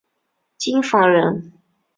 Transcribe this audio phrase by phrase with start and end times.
[0.57, 1.53] 京房人。